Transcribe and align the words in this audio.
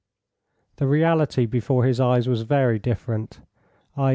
The 0.77 0.87
reality 0.87 1.45
before 1.45 1.85
his 1.85 1.99
eyes 1.99 2.27
was 2.27 2.41
very 2.41 2.79
different, 2.79 3.39
i. 3.95 4.09